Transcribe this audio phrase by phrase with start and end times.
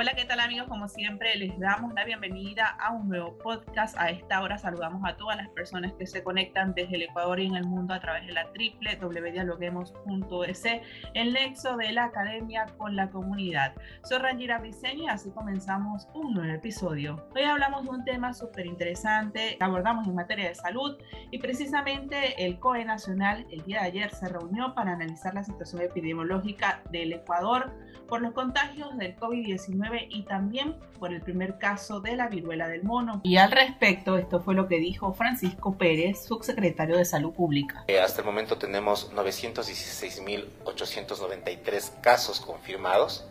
[0.00, 0.66] Hola, ¿qué tal amigos?
[0.66, 3.94] Como siempre, les damos la bienvenida a un nuevo podcast.
[3.98, 7.44] A esta hora saludamos a todas las personas que se conectan desde el Ecuador y
[7.44, 10.64] en el mundo a través de la www.dialoguemos.es,
[11.12, 13.74] el nexo de la academia con la comunidad.
[14.02, 17.28] Soy Rangira Briceño y así comenzamos un nuevo episodio.
[17.36, 20.96] Hoy hablamos de un tema súper interesante que abordamos en materia de salud
[21.30, 25.82] y precisamente el COE Nacional el día de ayer se reunió para analizar la situación
[25.82, 27.70] epidemiológica del Ecuador
[28.08, 32.84] por los contagios del COVID-19 y también por el primer caso de la viruela del
[32.84, 33.20] mono.
[33.24, 37.82] Y al respecto, esto fue lo que dijo Francisco Pérez, subsecretario de Salud Pública.
[37.88, 43.26] Eh, hasta el momento tenemos 916.893 casos confirmados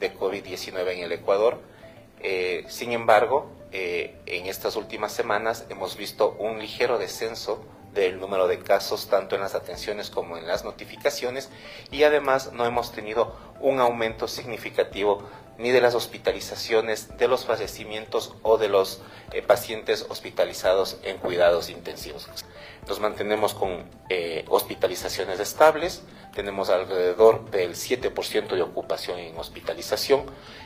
[0.00, 1.60] de COVID-19 en el Ecuador.
[2.20, 8.48] Eh, sin embargo, eh, en estas últimas semanas hemos visto un ligero descenso del número
[8.48, 11.48] de casos tanto en las atenciones como en las notificaciones
[11.90, 15.22] y además no hemos tenido un aumento significativo
[15.58, 19.00] ni de las hospitalizaciones, de los fallecimientos o de los
[19.32, 22.28] eh, pacientes hospitalizados en cuidados intensivos.
[22.88, 26.02] Nos mantenemos con eh, hospitalizaciones estables,
[26.34, 30.24] tenemos alrededor del 7% de ocupación en hospitalización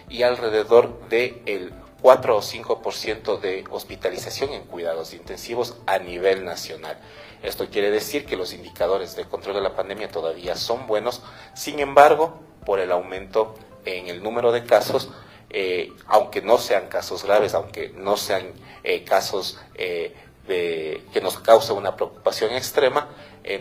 [0.09, 6.99] y alrededor del 4 o 5% de hospitalización en cuidados intensivos a nivel nacional.
[7.43, 11.23] Esto quiere decir que los indicadores de control de la pandemia todavía son buenos,
[11.55, 15.11] sin embargo, por el aumento en el número de casos,
[15.51, 18.53] eh, aunque no sean casos graves, aunque no sean
[18.85, 20.15] eh, casos eh,
[20.47, 23.09] de, que nos causen una preocupación extrema,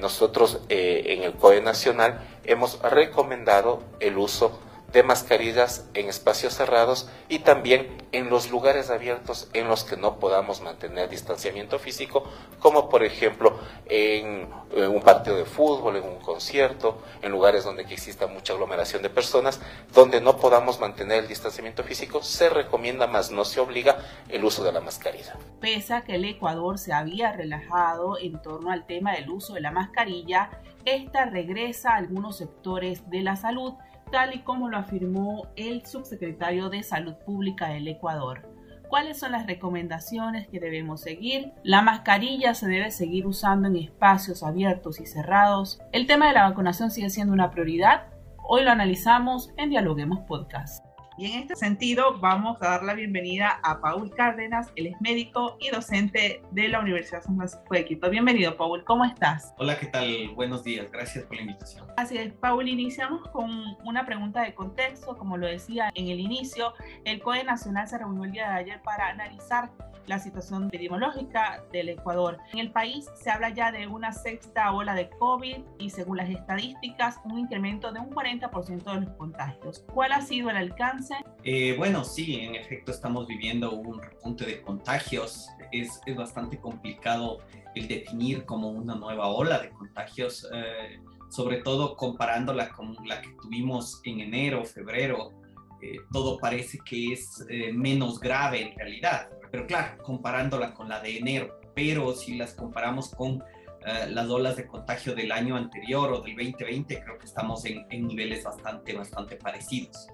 [0.01, 4.59] nosotros en el COE Nacional hemos recomendado el uso
[4.91, 10.17] de mascarillas en espacios cerrados y también en los lugares abiertos en los que no
[10.17, 12.23] podamos mantener distanciamiento físico,
[12.59, 18.27] como por ejemplo en, un partido de fútbol, en un concierto, en lugares donde exista
[18.27, 19.59] mucha aglomeración de personas,
[19.93, 23.97] donde no podamos mantener el distanciamiento físico, se recomienda más no se obliga
[24.29, 25.35] el uso de la mascarilla.
[25.59, 29.61] Pese a que el Ecuador se había relajado en torno al tema del uso de
[29.61, 30.49] la mascarilla,
[30.85, 33.73] esta regresa a algunos sectores de la salud
[34.11, 38.47] tal y como lo afirmó el subsecretario de Salud Pública del Ecuador.
[38.89, 41.51] ¿Cuáles son las recomendaciones que debemos seguir?
[41.63, 45.81] La mascarilla se debe seguir usando en espacios abiertos y cerrados.
[45.91, 48.07] El tema de la vacunación sigue siendo una prioridad.
[48.47, 50.86] Hoy lo analizamos en Dialoguemos Podcast.
[51.19, 55.57] Y en este sentido vamos a dar la bienvenida a Paul Cárdenas, él es médico
[55.59, 58.07] y docente de la Universidad San Francisco de Quito.
[58.11, 59.51] Bienvenido, Paul, ¿cómo estás?
[59.57, 60.29] Hola, ¿qué tal?
[60.35, 61.87] Buenos días, gracias por la invitación.
[61.97, 63.49] Así es, Paul, iniciamos con
[63.83, 65.17] una pregunta de contexto.
[65.17, 68.81] Como lo decía en el inicio, el COE Nacional se reunió el día de ayer
[68.83, 69.71] para analizar
[70.07, 72.37] la situación epidemiológica del Ecuador.
[72.53, 76.29] En el país se habla ya de una sexta ola de COVID y según las
[76.29, 79.85] estadísticas, un incremento de un 40% de los contagios.
[79.93, 81.06] ¿Cuál ha sido el alcance?
[81.43, 85.47] Eh, bueno, sí, en efecto estamos viviendo un repunte de contagios.
[85.71, 87.39] Es, es bastante complicado
[87.75, 93.29] el definir como una nueva ola de contagios, eh, sobre todo comparándola con la que
[93.41, 95.33] tuvimos en enero, febrero.
[95.81, 101.17] Eh, todo parece que es menos grave en realidad pero claro, comparándola con la de
[101.17, 103.43] enero, pero si las comparamos con
[103.85, 107.87] eh, las olas de contagio del año anterior o del 2020, creo que estamos en,
[107.89, 110.07] niveles bastante, bastante parecidos.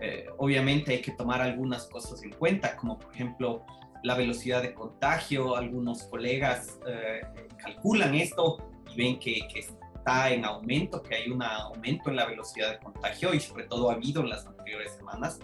[0.00, 3.64] Eh, obviamente hay que tomar algunas cosas en cuenta, como por ejemplo
[4.02, 5.56] la velocidad de contagio.
[5.56, 7.20] Algunos colegas eh,
[7.56, 8.58] calculan esto
[8.92, 12.78] y ven que, que, está en aumento, que hay un aumento en la velocidad de
[12.78, 15.40] contagio y sobre todo ha habido en las anteriores semanas.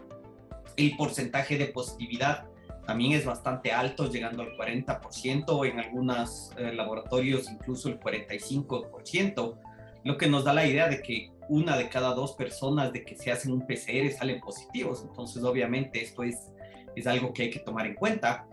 [0.76, 2.49] El porcentaje de positividad
[2.90, 9.58] también es bastante alto, llegando al 40%, en algunos eh, laboratorios incluso el 45%,
[10.02, 13.14] lo que nos da la idea de que una de cada dos personas de que
[13.14, 15.04] se hacen un PCR salen positivos.
[15.08, 16.50] Entonces, obviamente, esto es,
[16.96, 18.48] es algo que hay que tomar en cuenta.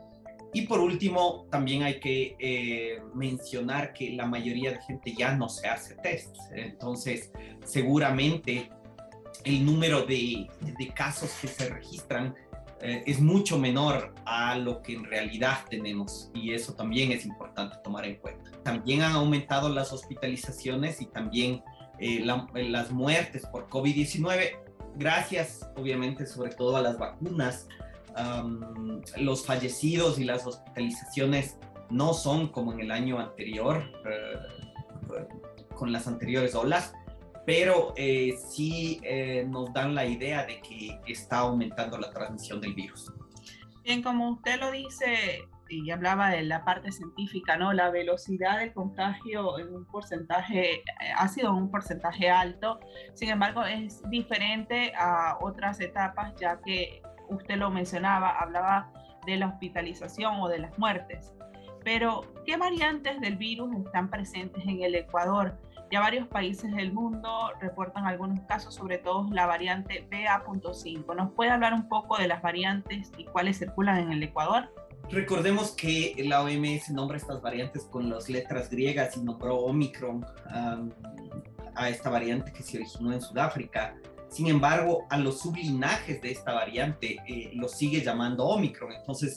[0.53, 5.49] Y por último, también hay que eh, mencionar que la mayoría de gente ya no
[5.49, 6.35] se hace test.
[6.51, 7.31] Entonces,
[7.65, 8.69] seguramente
[9.45, 12.35] el número de, de casos que se registran
[12.81, 17.77] eh, es mucho menor a lo que en realidad tenemos y eso también es importante
[17.83, 18.51] tomar en cuenta.
[18.63, 21.63] También han aumentado las hospitalizaciones y también
[21.99, 24.51] eh, las muertes por COVID-19,
[24.95, 27.67] gracias obviamente sobre todo a las vacunas.
[29.17, 31.57] los fallecidos y las hospitalizaciones
[31.89, 35.27] no son como en el año anterior, eh,
[35.75, 36.93] con las anteriores olas,
[37.47, 39.01] pero eh, sí
[39.47, 43.11] nos dan la idea de que está aumentando la transmisión del virus.
[43.83, 47.73] Bien, como usted lo dice, y hablaba de la parte científica, ¿no?
[47.73, 50.83] La velocidad del contagio en un porcentaje, eh,
[51.15, 52.79] ha sido un porcentaje alto,
[53.13, 58.91] sin embargo es diferente a otras etapas, ya que usted lo mencionaba, hablaba
[59.25, 61.33] de la hospitalización o de las muertes.
[61.83, 65.57] Pero, ¿qué variantes del virus están presentes en el Ecuador?
[65.91, 71.15] Ya varios países del mundo reportan algunos casos, sobre todo la variante BA.5.
[71.15, 74.69] ¿Nos puede hablar un poco de las variantes y cuáles circulan en el Ecuador?
[75.09, 80.25] Recordemos que la OMS nombra estas variantes con las letras griegas y nombró Omicron
[81.75, 83.95] a esta variante que se originó en Sudáfrica.
[84.29, 88.91] Sin embargo, a los sublinajes de esta variante eh, los sigue llamando Omicron.
[88.91, 89.35] Entonces,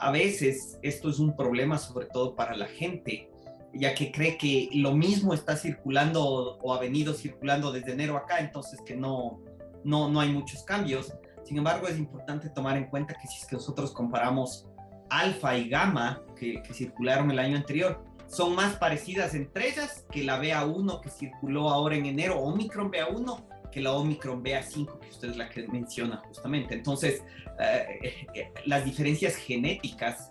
[0.00, 3.30] a veces esto es un problema sobre todo para la gente,
[3.74, 8.38] ya que cree que lo mismo está circulando o ha venido circulando desde enero acá,
[8.38, 9.40] entonces que no,
[9.84, 11.12] no, no hay muchos cambios.
[11.44, 14.66] Sin embargo, es importante tomar en cuenta que si es que nosotros comparamos
[15.12, 20.40] alfa y gamma que, circularon el año anterior son más parecidas entre ellas que la
[20.40, 25.36] BA1 que circuló ahora en enero, Omicron BA1, que la Omicron BA5, que usted es
[25.36, 26.74] la que menciona justamente.
[26.74, 27.22] Entonces,
[27.60, 30.30] eh, eh, las diferencias genéticas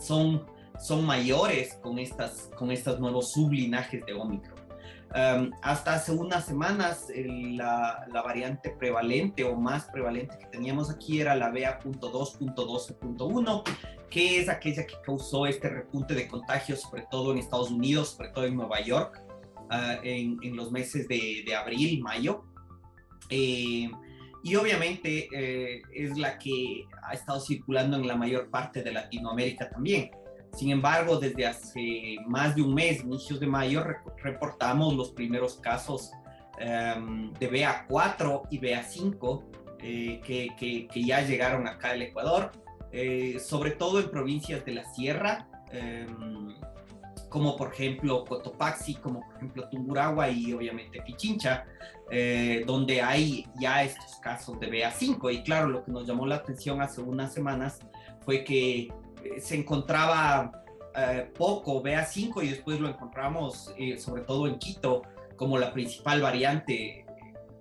[0.00, 0.44] son,
[0.80, 4.54] son mayores con, estas, con estos nuevos sublinajes de Omicron.
[5.14, 11.20] Um, hasta hace unas semanas la, la, variante prevalente o más prevalente que teníamos aquí
[11.20, 13.62] era la BA.2.12.1,
[14.10, 18.30] que es aquella que causó este repunte de contagios, sobre todo en Estados Unidos, sobre
[18.30, 19.22] todo en Nueva York,
[19.70, 22.46] uh, en, en, los meses de, de abril, mayo.
[23.30, 23.90] Eh,
[24.42, 29.70] y obviamente eh, es la que ha estado circulando en la mayor parte de Latinoamérica
[29.70, 30.10] también.
[30.54, 33.84] Sin embargo, desde hace más de un mes, inicios de mayo,
[34.22, 36.12] reportamos los primeros casos
[36.58, 39.42] em, de BA4 y BA5
[39.80, 42.52] eh, que, que, ya llegaron acá al Ecuador,
[42.92, 46.54] eh, sobre todo en provincias de la Sierra, em,
[47.28, 51.64] como por ejemplo Cotopaxi, como por ejemplo Tungurahua y obviamente Pichincha,
[52.10, 55.32] eh, donde hay ya estos casos de BA5.
[55.32, 57.80] Y claro, lo que nos llamó la atención hace unas semanas
[58.24, 58.92] fue que
[59.38, 60.64] se encontraba
[60.96, 65.02] eh, poco BA5 y después lo encontramos eh, sobre todo en Quito
[65.36, 67.04] como la principal variante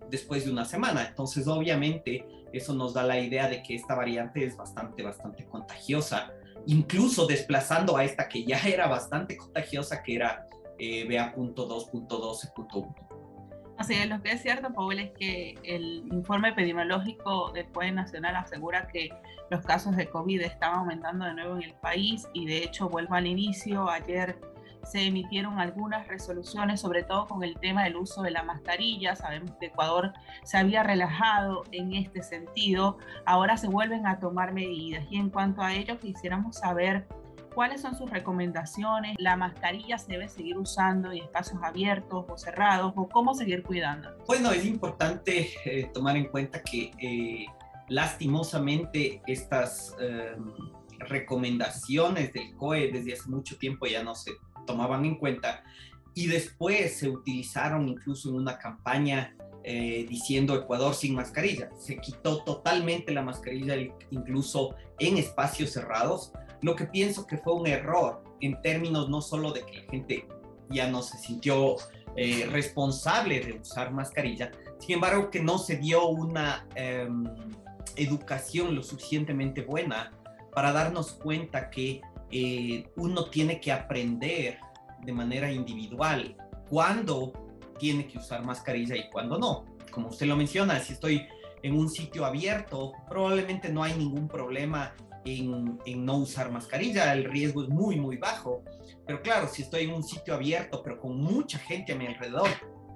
[0.10, 1.08] después de una semana.
[1.08, 6.32] Entonces, obviamente, eso nos da la idea de que esta variante es bastante, bastante contagiosa,
[6.68, 13.13] incluso desplazando a esta que ya era bastante contagiosa, que era eh, BA.2.12.1.
[13.84, 18.38] Así es, lo que es cierto, Paul, es que el informe epidemiológico del COE Nacional
[18.38, 19.10] asegura que
[19.50, 23.16] los casos de COVID están aumentando de nuevo en el país y de hecho vuelvo
[23.16, 24.40] al inicio, ayer
[24.84, 29.18] se emitieron algunas resoluciones, sobre todo con el tema del uso de la mascarilla.
[29.18, 30.14] Sabemos que Ecuador
[30.44, 32.98] se había relajado en este sentido.
[33.26, 35.06] Ahora se vuelven a tomar medidas.
[35.10, 37.06] Y en cuanto a ello, quisiéramos saber
[37.54, 39.16] ¿Cuáles son sus recomendaciones?
[39.20, 42.94] ¿La mascarilla se debe seguir usando en espacios abiertos o cerrados?
[42.96, 44.10] ¿O cómo seguir cuidando?
[44.26, 47.46] Bueno, es importante eh, tomar en cuenta que eh,
[47.90, 50.52] lastimosamente estas em,
[51.00, 54.32] recomendaciones del COE desde hace mucho tiempo ya no se
[54.66, 55.64] tomaban en cuenta
[56.16, 61.70] y después se utilizaron incluso en una campaña eh, diciendo Ecuador sin mascarilla.
[61.78, 63.76] Se quitó totalmente la mascarilla
[64.12, 69.52] incluso en espacios cerrados lo que pienso que fue un error en términos no solo
[69.52, 70.28] de que la gente
[70.70, 71.76] ya no se sintió
[72.16, 77.26] eh, responsable de usar mascarilla, sin embargo que no se dio una em,
[77.98, 80.14] educación lo suficientemente buena
[80.54, 82.02] para darnos cuenta que
[82.32, 84.58] eh, uno tiene que aprender
[85.04, 86.36] de manera individual
[86.70, 87.34] cuándo
[87.78, 89.66] tiene que usar mascarilla y cuándo no.
[89.92, 91.28] Como usted lo menciona, si estoy
[91.62, 94.94] en un sitio abierto, probablemente no hay ningún problema
[95.26, 98.64] en, no usar mascarilla, el riesgo es muy, muy bajo.
[99.06, 102.50] Pero claro, si estoy en un sitio abierto, pero con mucha gente a mi alrededor,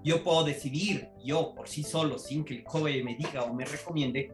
[0.04, 3.66] yo puedo decidir, yo por sí solo, sin que el COVID me diga o me
[3.66, 4.32] recomiende,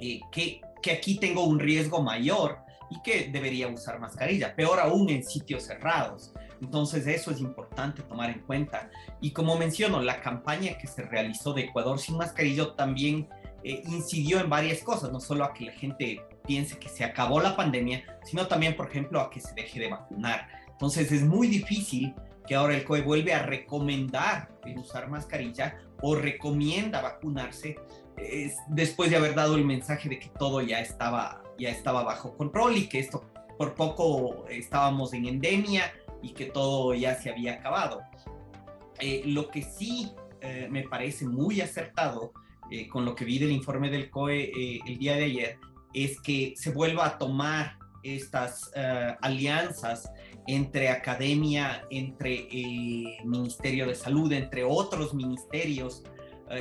[0.00, 2.58] eh, que, que aquí tengo un riesgo mayor
[2.90, 6.32] y que debería usar mascarilla, peor aún en sitios cerrados.
[6.60, 8.90] Entonces eso es importante tomar en cuenta.
[9.20, 13.28] Y como menciono, la campaña que se realizó de Ecuador sin mascarilla también
[13.62, 17.40] eh, incidió en varias cosas, no solo a que la gente piense que se acabó
[17.40, 20.48] la pandemia, sino también, por ejemplo, a que se deje de vacunar.
[20.68, 22.14] Entonces es muy difícil
[22.46, 27.76] que ahora el COE vuelve a recomendar usar mascarilla o recomienda vacunarse
[28.68, 32.76] después de haber dado el mensaje de que todo ya estaba, ya estaba bajo control
[32.76, 33.24] y que esto
[33.58, 38.02] por poco estábamos en endemia y que todo ya se había acabado.
[39.00, 42.32] Eh, lo que sí eh, me parece muy acertado
[42.70, 45.58] eh, con lo que vi del informe del COE el día de ayer
[45.94, 48.70] es que se vuelva a tomar estas
[49.22, 50.12] alianzas
[50.46, 56.04] entre academia, entre el Ministerio de Salud, entre otros ministerios,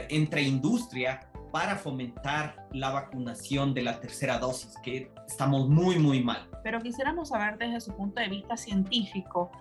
[0.10, 6.50] entre industria, para fomentar la vacunación de la tercera dosis, que estamos muy, muy mal.
[6.64, 9.52] Pero quisiéramos saber desde su punto de vista científico,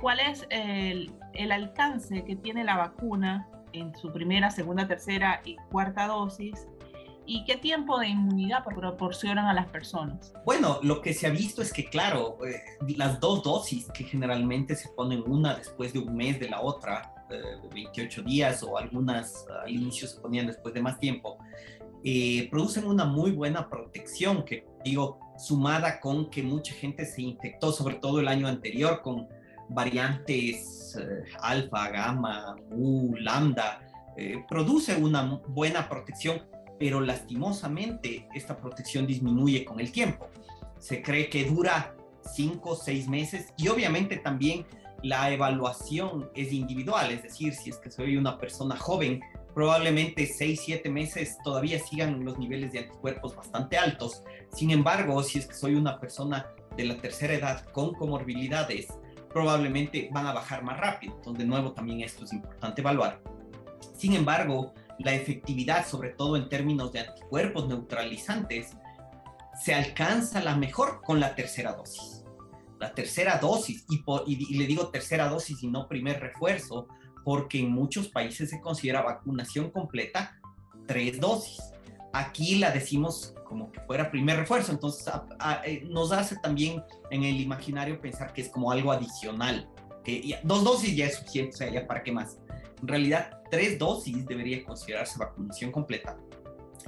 [0.00, 6.06] ¿cuál es el alcance que tiene la vacuna en su primera, segunda, tercera y cuarta
[6.06, 6.68] dosis
[7.26, 10.32] y qué tiempo de inmunidad proporcionan a las personas?
[10.44, 12.60] Bueno, lo que se ha visto es que, claro, eh,
[12.96, 17.10] las dos dosis que generalmente se ponen una después de un mes de la otra,
[17.72, 21.38] 28 días o algunas al inicio se ponían después de más tiempo,
[22.04, 27.72] eh, producen una muy buena protección que digo, sumada con que mucha gente se infectó,
[27.72, 29.26] sobre todo el año anterior, con
[29.70, 33.80] variantes eh, alfa, gamma, u, lambda,
[34.16, 36.42] eh, produce una buena protección,
[36.78, 40.28] pero lastimosamente esta protección disminuye con el tiempo.
[40.78, 41.94] Se cree que dura
[42.34, 44.66] 5 o 6 meses y obviamente también
[45.02, 49.20] la evaluación es individual, es decir, si es que soy una persona joven,
[49.54, 54.22] probablemente 6, 7 meses todavía sigan los niveles de anticuerpos bastante altos.
[54.52, 58.88] Sin embargo, si es que soy una persona de la tercera edad con comorbilidades,
[59.28, 61.14] probablemente van a bajar más rápido.
[61.16, 63.20] Entonces, de nuevo, también esto es importante evaluar.
[63.96, 68.76] Sin embargo, la efectividad, sobre todo en términos de anticuerpos neutralizantes,
[69.62, 72.24] se alcanza la mejor con la tercera dosis
[72.84, 76.88] la tercera dosis, y, le digo tercera dosis y no primer refuerzo,
[77.24, 80.38] porque en muchos países se considera vacunación completa
[80.86, 81.58] tres dosis.
[82.12, 85.10] Aquí la decimos como que fuera primer refuerzo, entonces
[85.64, 89.68] eh, nos hace también en el imaginario pensar que es como algo adicional,
[90.04, 92.38] que dos dosis ya es suficiente, o sea, ya para qué más.
[92.82, 96.16] En realidad, tres dosis debería considerarse vacunación completa.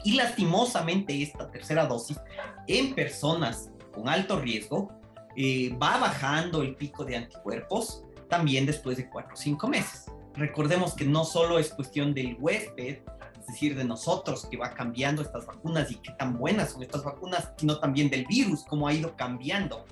[0.03, 2.19] Y lastimosamente esta tercera dosis
[2.67, 4.91] en personas con alto riesgo
[5.37, 10.07] eh, va bajando el pico de anticuerpos también después de cuatro o cinco meses.
[10.35, 12.99] Recordemos que no solo es cuestión del huésped,
[13.39, 17.05] es decir, de nosotros que va cambiando estas vacunas y qué tan buenas son estas
[17.05, 19.85] vacunas, sino también del virus, cómo ha ido cambiando.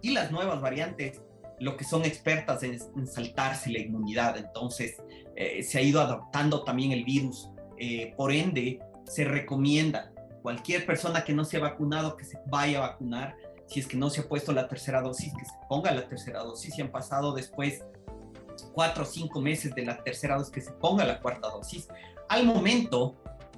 [0.00, 1.20] Y las nuevas variantes,
[1.60, 4.96] lo que son expertas en, saltarse la inmunidad, entonces
[5.36, 7.50] eh, se ha ido adaptando también el virus.
[7.78, 10.12] Eh, por ende, se recomienda
[10.42, 13.36] cualquier persona que no se ha vacunado que se vaya a vacunar
[13.66, 16.42] si es que no se ha puesto la tercera dosis, que se ponga la tercera
[16.42, 17.84] dosis, si han pasado después
[18.72, 21.86] cuatro o cinco meses de la tercera dosis, que se ponga la cuarta dosis.
[22.28, 23.16] Al momento,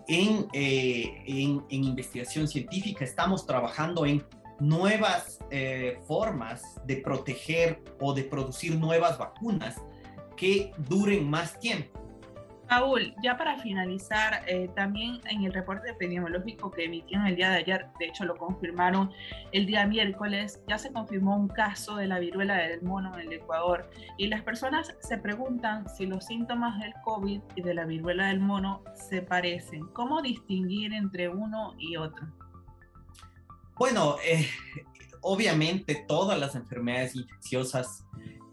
[0.09, 4.23] en, eh, en, investigación científica, estamos trabajando en
[4.63, 9.77] nuevas eh, formas de proteger o de producir nuevas vacunas
[10.37, 12.01] que duren más tiempo.
[12.69, 17.57] Paul, ya para finalizar, eh, también en el reporte epidemiológico que emitieron el día de
[17.57, 19.11] ayer, de hecho lo confirmaron
[19.51, 23.33] el día miércoles, ya se confirmó un caso de la viruela del mono en el
[23.33, 28.29] Ecuador y las personas se preguntan si los síntomas del COVID y de la viruela
[28.29, 29.83] del mono se parecen.
[29.93, 32.27] ¿Cómo distinguir entre uno y otro?
[33.79, 34.47] Bueno, eh,
[35.23, 38.05] obviamente todas las enfermedades infecciosas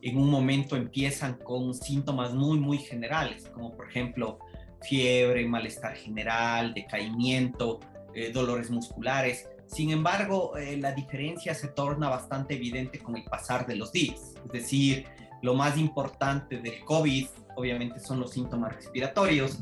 [0.02, 4.40] en un momento empiezan con síntomas muy, muy generales, como por ejemplo
[4.82, 7.82] fiebre, malestar general, decaimiento,
[8.14, 9.50] eh, dolores musculares.
[9.68, 14.36] Sin embargo, eh, la diferencia se torna bastante evidente con el pasar de los días.
[14.46, 15.06] Es decir,
[15.42, 19.60] lo más importante del COVID, obviamente, son los síntomas respiratorios.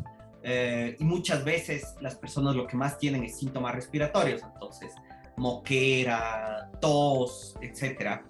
[0.99, 4.93] Y muchas veces las personas lo que más tienen es síntomas respiratorios, entonces
[5.37, 8.23] moquera, tos, etcétera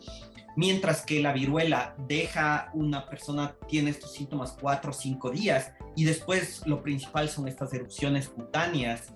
[0.58, 6.04] mientras que la viruela deja una persona, tiene estos síntomas cuatro o cinco días y
[6.04, 9.14] después lo principal son estas erupciones cutáneas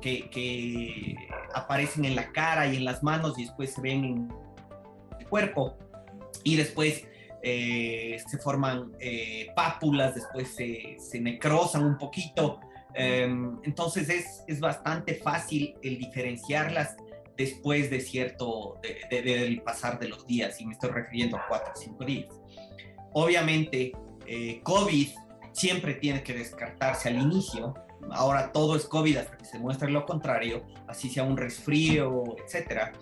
[0.00, 1.16] que,
[1.54, 4.32] aparecen en la cara y en las manos y después se ven en
[5.20, 5.76] el cuerpo
[6.42, 7.06] y después
[7.42, 12.58] eh, se forman eh, pápulas, después se, se, necrosan un poquito.
[12.94, 16.96] Em, entonces es, es bastante fácil el diferenciarlas
[17.36, 21.76] después de cierto, del pasar de los días, y me estoy refiriendo a cuatro o
[21.76, 22.28] cinco días.
[23.12, 23.92] Obviamente,
[24.26, 25.08] eh, COVID
[25.52, 27.74] siempre tiene que descartarse al inicio,
[28.10, 32.92] ahora todo es COVID hasta que se muestre lo contrario, así sea un resfrío, etcétera.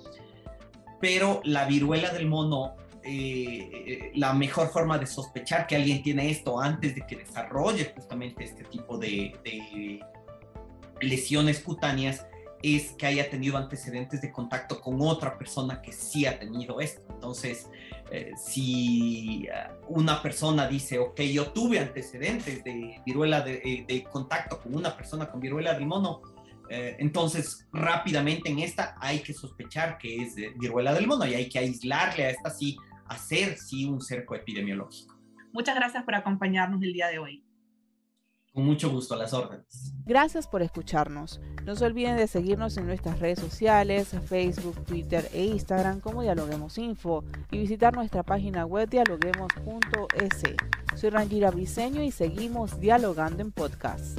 [1.01, 6.61] Pero la viruela del mono, eh, la mejor forma de sospechar que alguien tiene esto
[6.61, 10.01] antes de que desarrolle justamente este tipo de, de
[11.01, 12.27] lesiones cutáneas
[12.63, 17.03] es que haya tenido antecedentes de contacto con otra persona que sí ha tenido esto.
[17.11, 17.69] Entonces,
[18.13, 24.61] eh, si eh, una persona dice, ok, yo tuve antecedentes de viruela de, de contacto
[24.61, 26.23] con una persona con viruela del mono,
[26.75, 31.59] entonces rápidamente en esta hay que sospechar que es viruela del mono y hay que
[31.59, 32.79] aislarle a esta sí,
[33.13, 35.17] hacer sí un cerco epidemiológico.
[35.53, 37.45] Muchas gracias por acompañarnos el día de hoy.
[38.53, 39.95] Con mucho gusto, a las órdenes.
[40.05, 41.41] Gracias por escucharnos.
[41.65, 46.77] No se olviden de seguirnos en nuestras redes sociales, Facebook, Twitter e Instagram como Dialoguemos
[46.77, 50.43] Info y visitar nuestra página web dialoguemos.es.
[50.97, 54.19] Soy Rangira Briseño y seguimos dialogando en podcast.